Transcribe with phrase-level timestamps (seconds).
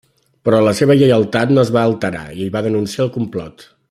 [0.47, 3.69] Però la seva lleialtat no es va alterar i va denunciar el complot.